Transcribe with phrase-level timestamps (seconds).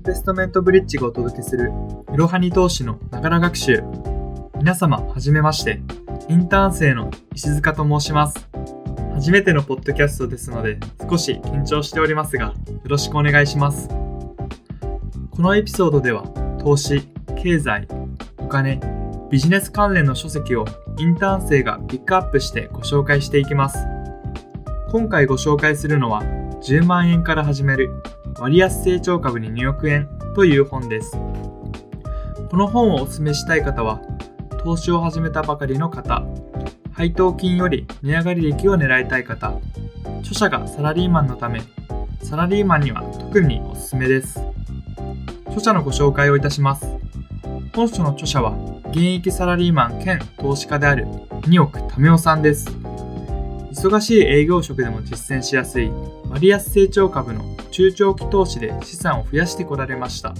[0.00, 1.72] ンベストメントブリッジがお届けする
[2.12, 3.82] いろはに投資のながら学習。
[4.56, 5.82] 皆様はじめまして。
[6.28, 8.48] インターン生の石塚と申します。
[9.14, 10.78] 初めてのポッドキャストですので
[11.10, 13.88] 少し緊張しておりますがよろしくお願いします。
[13.88, 16.22] このエピソードでは
[16.58, 17.02] 投資
[17.36, 17.86] 経済
[18.38, 18.80] お金
[19.30, 20.64] ビジネス関連の書籍を
[20.98, 23.78] インターン生がピックアップしてご紹介していきます。
[24.90, 26.22] 今回ご紹介するのは
[26.62, 27.90] 10万円から始める
[28.40, 31.12] 割安成長株に2億円という本です。
[32.50, 34.00] この本をお勧めしたい方は、
[34.64, 36.22] 投資を始めたばかりの方、
[36.90, 39.52] 配当金より値上がり益を狙いたい方、
[40.20, 41.60] 著者がサラリーマンのため、
[42.22, 44.40] サラリーマンには特におすすめです。
[45.48, 46.86] 著者のご紹介をいたします。
[47.74, 51.04] 本書の著者は、現役サラリーマン兼投資家である
[51.42, 52.74] 2億為夫さんです。
[53.72, 55.90] 忙しい営業職でも実践しやすい
[56.28, 60.34] 割安成長株の中長期投資で資産を増やしてこられました。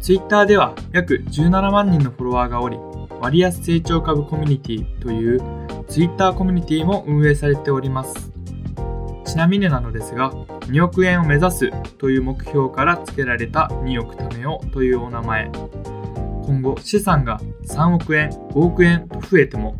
[0.00, 2.78] Twitter では約17万人のフォロワーがおり、
[3.20, 5.40] 割安成長株コミュニティという
[5.88, 8.30] Twitter コミュニティも運営されております。
[9.24, 10.32] ちなみになのですが、
[10.66, 15.50] 2億円を目指すという目標から付けられた2億ためよというお名前。
[16.46, 19.76] 今後資産が3億円、5億円と増えても、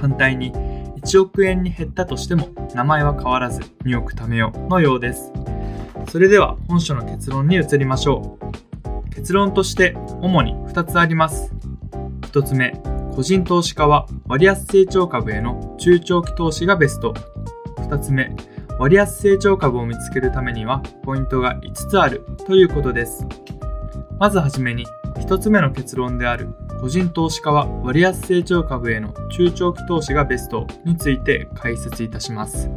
[0.00, 0.52] 反対に
[1.04, 5.32] 1億円に減ったとしても名前は変わらず2億貯めようのようです。
[6.08, 9.10] それでは本書の結論に移りましょう。
[9.10, 11.52] 結論として主に2つあります。
[12.22, 12.72] 1つ目、
[13.14, 17.14] 個人投資家は割安成長株への中長期投資がベスト。
[17.76, 18.34] 2つ目、
[18.78, 23.26] 割安成長株を見つけるためにはポイントが5つあるということです。
[24.18, 32.68] まずはじめに1つ目の結論である個人投資家は割安成長株への中長期投資がベストについて解説いたします。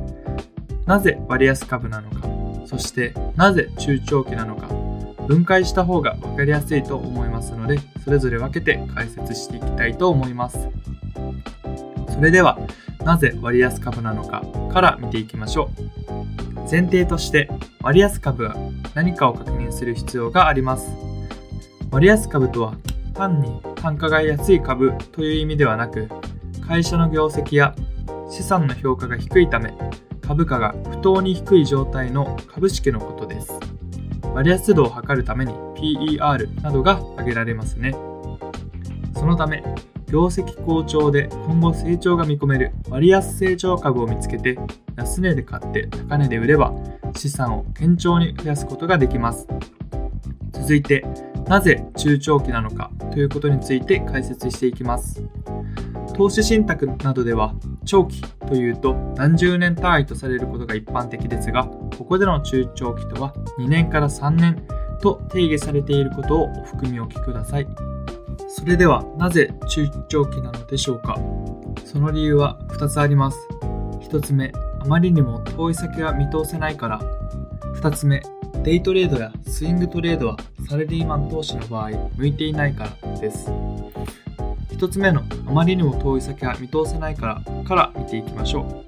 [0.86, 2.20] なぜ割安株なのか、
[2.68, 4.68] そしてなぜ中長期なのか、
[5.26, 10.70] 分解した方が分かりやすいと思いますので、それぞれ分けて解説していきたいと思います。
[12.14, 12.60] それでは、
[13.04, 15.72] なぜ割安株なのかから見ていきましょ
[16.54, 16.70] う。
[16.70, 17.50] 前提として
[17.82, 18.56] 割安株は
[18.94, 20.96] 何かを確認する必要があります。
[21.90, 22.76] 割安株とは
[23.16, 26.10] 単に単価が安い株という意味ではなく、
[26.68, 27.76] 会社の業績や
[28.32, 29.76] 資産の評価が低いため、
[30.22, 33.52] 株価が不当に低い状態の株式のことです。
[34.34, 37.92] 割安度を測るために PER などが挙げられますね。
[39.14, 39.64] そのため、
[40.08, 44.58] 業績好調で今後成長が見込める割安成長株を見つけて
[44.96, 46.74] 安値で買って高値で売れば
[47.16, 49.48] 資産を堅調に増やすことができます。
[50.54, 51.06] 続いて、
[51.48, 55.24] なぜ中長期なのかということについて解説していきます。
[56.16, 61.66] 投資信託などでは長期というと何十年単位とされることが一般的ですが、
[61.98, 64.66] ここでの中長期とは2年から3年
[65.02, 67.68] と定義されていることをお含みおきください。
[68.48, 71.20] それではなぜ中長期なのでしょうか
[71.84, 73.38] その理由は2つあります。
[74.10, 77.02] 1つ目、あまりにも遠い先が見通せないから。
[77.76, 78.22] 2つ目、
[78.64, 83.50] デイトレードやスイングトレードはサラリーマン投資の場合向いていないからです。
[84.72, 88.84] 1つ目のあまりにも遠い先は見通せないからから見ていきましょ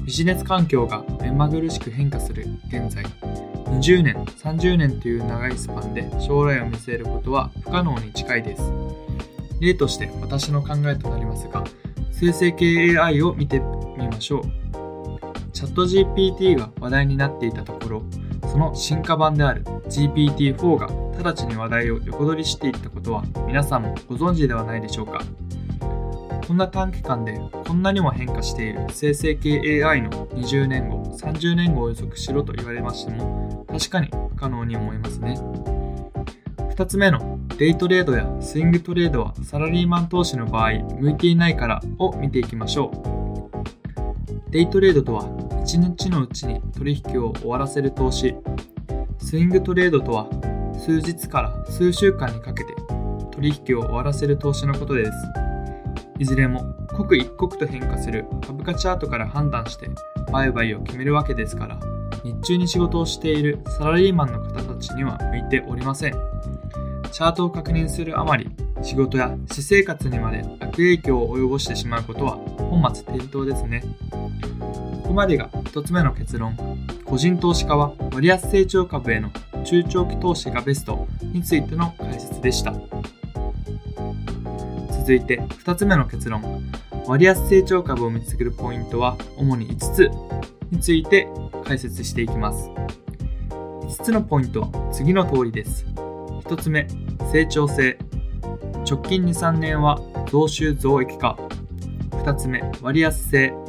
[0.00, 0.04] う。
[0.04, 3.04] ビジネス環境が目まぐるしく変化する現在、
[3.66, 8.62] 20年、30年という長いスパンで将来を見据えることは不可能に近いです。
[9.60, 11.64] 例として私の考えとなりますが、
[12.12, 13.60] 生成系 AI を見て
[13.96, 14.42] みましょう。
[15.52, 18.02] チャット GPT が話題になっていたところ、
[18.50, 20.88] その進化版である GPT-4 が
[21.22, 25.22] 直ちに話題を横取りしていったことは皆さんもご存知ではないでしょうか
[26.48, 35.38] こんな短期間でこんなにも変化している生成系 AI の20年後、30年後を予測しろと言われましても確かに不可能に思いますね。
[36.74, 42.90] 2つ目のデイトレードやスイングトレードはサラリーマン投資の場合向いていないからを見ていきましょ
[44.46, 44.50] う。
[44.50, 45.28] デイトレードとは
[45.70, 48.34] 1日のうちに取引を終わらせる投資。
[49.18, 50.28] スイングトレードとは
[50.76, 52.74] 数日から数週間にかけて
[53.30, 55.12] 取引を終わらせる投資のことです。
[56.18, 59.88] いずれも刻一刻と変化する株価チャートから判断して
[60.32, 61.78] 売買を決めるわけですから、
[62.24, 66.14] 日中に仕事をしているサラリーマンの方たちには向いておりません。
[67.12, 68.50] チャートを確認するあまり、
[68.82, 73.84] 仕事や私生活にまで悪影響を及ぼしてしまうことは本末転倒ですね。
[75.10, 76.56] ここまでが1つ目の結論。
[77.04, 79.32] 個人投資家は割安成長株への
[79.64, 82.72] 中長期投資がベストについての解説でした。
[84.92, 86.62] 続いて2つ目の結論。
[87.08, 90.10] 割安成長株を見つけるポイントは主に5つ
[90.70, 91.26] について
[91.64, 92.70] 解説していきます。
[93.50, 95.86] 5つのポイントは次の通りです。
[96.44, 96.86] 1つ目、
[97.32, 97.98] 成長性。
[98.88, 101.36] 直近2、3年は増収増益化。
[102.12, 103.59] 2つ目、割安性。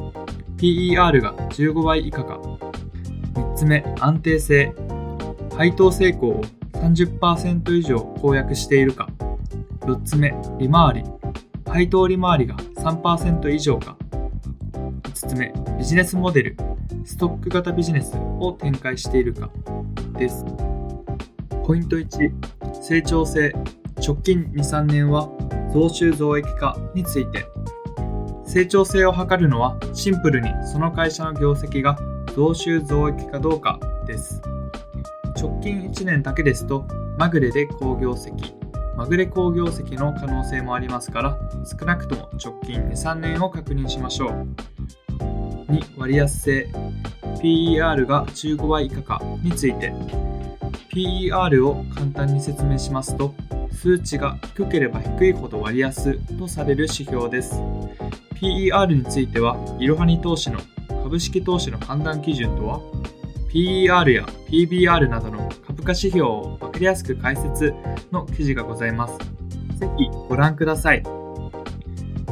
[0.61, 2.39] PER が15倍以下か。
[3.33, 4.75] 3つ目、安定性。
[5.57, 6.41] 配当成功を
[6.73, 9.09] 30%以上公約しているか。
[9.81, 11.03] 4つ目、利回り。
[11.65, 13.97] 配当利回りが3%以上か。
[14.73, 16.57] 5つ目、ビジネスモデル。
[17.05, 19.49] ストック型ビジネスを展開しているか。
[20.19, 20.45] です。
[21.65, 22.31] ポイント1、
[22.83, 23.51] 成長性。
[23.97, 25.27] 直近2、3年は
[25.73, 27.50] 増収増益化について。
[28.51, 31.97] 成長性を測るのはシンプルにその会社の業績が
[32.35, 34.41] 増収増益かどうかです。
[35.41, 36.85] 直近1年だけですと、
[37.17, 38.53] まぐれで好業績、
[38.97, 44.47] まぐれ好業績の可能性もありますから、少なくとも直近2、3年を確認しましょう。
[45.71, 46.67] 2、割安性。
[47.41, 49.93] PER が15倍以下かについて。
[50.93, 53.33] PER を簡単に説明しますと、
[53.71, 57.55] 数値が低ければ低いほど割安とされる指標です。
[58.41, 60.59] PER については、いろはに投資の
[61.03, 62.79] 株式投資の判断基準とは、
[63.53, 67.73] PER や PBR などの株価指標を分かりやすく解説
[68.11, 69.17] の記事がございます。
[69.77, 71.03] ぜひご覧ください。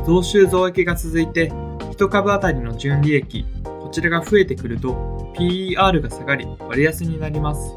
[0.06, 7.76] 増収増益が続いて、1株当たりの純利益、こちらが増えてくると PER が下がり割安になります。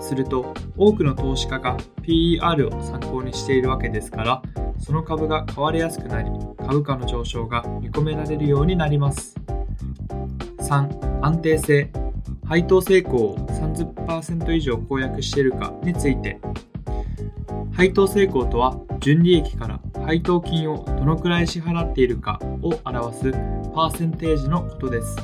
[0.00, 4.42] すると、多くの投資家が PER を参考にしているわけですから、
[4.78, 9.34] その株が買われやすくなり、株価の上昇が見込められるようになります。
[10.58, 11.24] 3.
[11.24, 11.90] 安定性
[12.44, 16.40] 配当成功を30%以上公約しているかについて
[17.72, 23.32] 配当成功とは純利益から配当金をどのくらい支払っているかを表す
[23.74, 25.16] パーセンテージのことです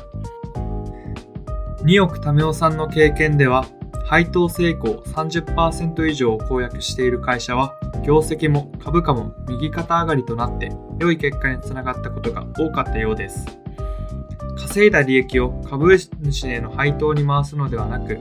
[1.84, 3.64] 2億為夫さんの経験では
[4.04, 13.62] 配当成功30%以上を公約している会社は業績も株価も右肩上がりとなって良い結果につながったことが多かったようです
[14.56, 18.20] 稼いだ利益を株主への配当に回すのではなく、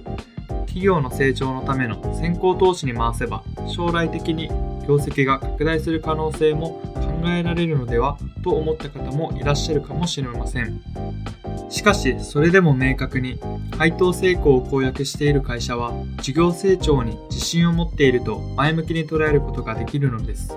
[0.65, 4.49] 企業の成長のための先行投資に回せば、将来的に
[4.87, 10.81] 業績が拡大する可能性も考えられるのではと思った方もいらっしゃるかもしれません。
[11.71, 13.39] しかし、それでも明確に
[13.77, 20.53] 配当成功を公約している会社は、事業成長に自信を持っていると前向きに捉えることができるのです。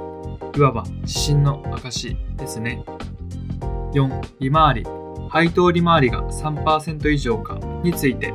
[0.56, 2.84] いわば自信の証ですね。
[3.94, 4.10] 4.
[4.40, 4.86] 利回り
[5.28, 8.34] 配当利回りが3%以上かについて、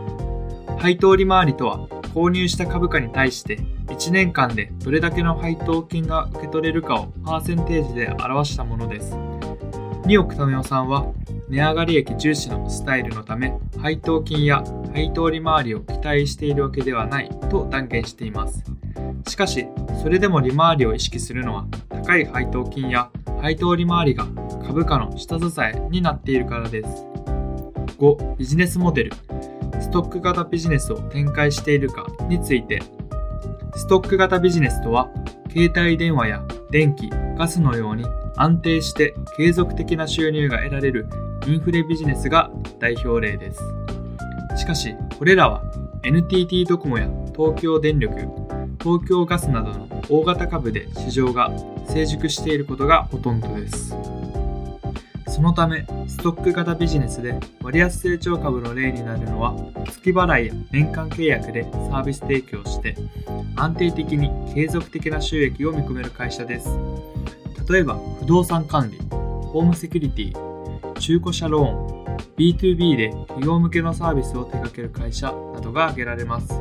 [0.79, 9.28] 配当利回りとは購入した株価に対して1年間でどれだけの配当金が受け取れるかをパーセンテージで表したものです。
[10.09, 11.05] 2億為夫さんは
[11.49, 18.63] 値上がり益重視のスタイルのため配当金や配当利回りを期待しているわけではないと断言しています。
[19.27, 19.67] しかし、
[20.01, 24.25] それでも利回りを意識するのは高い配当金や配当利回りが
[24.65, 27.05] 株価の下支えになっているからです。
[27.99, 28.35] 5.
[28.35, 29.11] ビジネスモデル。
[29.79, 32.81] ストック型ビジネスを展開しているかについて。
[33.75, 35.11] ストック型ビジネスとは、
[35.51, 38.05] 携帯電話や電気、ガスのように
[38.39, 41.09] 安定して継続的な収入が得られる
[41.45, 42.49] インフレビジネスが
[42.79, 43.61] 代表例です。
[44.55, 45.61] しかし、これらは
[46.03, 48.15] NTT ドコモや東京電力、
[48.81, 51.51] 東京ガスなどの大型株で市場が
[51.89, 53.93] 成熟していることがほとんどです。
[55.27, 59.53] そのため、ストック型ビジネスで割安成長株の例になるのは、
[59.85, 62.95] 月払いや年間契約でサービス提供して、
[63.57, 66.69] 安定的に継続的な収益を見込める会社です。
[67.69, 71.99] 例えば、不動産管理、ホームセキュリティ、中古車ローン、
[72.35, 76.51] B2B で企業向けのサービスを手掛ける会社などが挙げられます。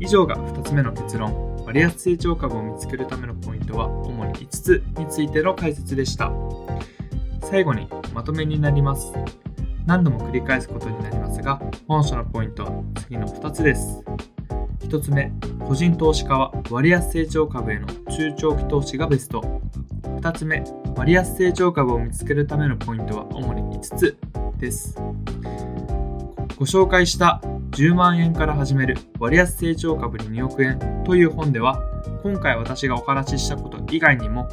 [0.00, 1.50] 以上が2つ目の結論。
[1.66, 6.32] 割安成長株を見つけるためのポイントは主に5つについての解説でした。
[7.42, 9.12] 最後にまとめになります。
[9.84, 14.02] 何度も繰り返すことになりますが、本書のポイントは次の2つです。
[14.80, 15.30] 1つ目、
[15.68, 19.60] 個人投資家は割安成長株への中長期投資がベスト。
[20.20, 20.62] 2つ目、
[20.96, 24.18] 割安成長株を見つけるためのポイントは主に5つ
[24.58, 24.94] です。
[26.58, 31.82] ご紹介した10万円から始める割安成長株に2億円という本では、
[32.22, 34.46] 今回私がお話ししたこと以外にも、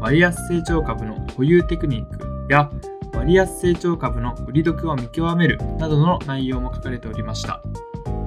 [0.00, 2.68] 割安成長株の保有テクニックや
[3.14, 7.62] 割安成長株の売り得を見極めるなどの内容も書かれておりました。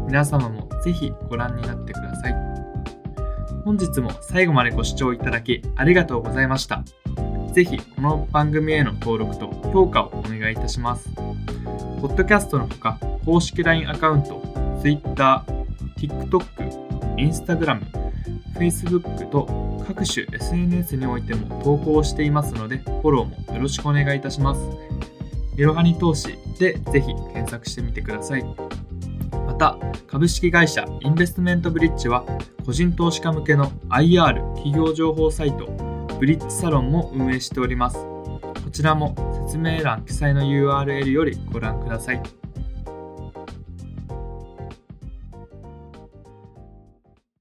[0.07, 2.46] 皆様もぜひご覧になってください。
[3.67, 6.85] 本日も最後までご視聴いただきありがとうございました。
[7.51, 11.09] ぜひこの番組への登録と評価をお願いいたします。
[11.99, 14.41] ポッドキャストのほか、公式 LINE アカウント、
[14.81, 15.43] Twitter、
[15.97, 16.45] TikTok、
[17.17, 17.81] Instagram、
[18.55, 24.61] Facebook と各種 SNS においても投稿していますので、フォローもよろしくお願いいたします。
[25.57, 28.45] いろはに投資でぜひ検索してみてください。
[29.59, 32.23] また、株式会社インベストメントブリッジは、
[32.63, 35.65] 個人投資家向けの IR 企業情報サイト、
[36.19, 37.97] ブリッジサロンも運営しております。
[37.97, 39.15] こちらも
[39.47, 42.36] 説明欄記載の URL よりご覧ください。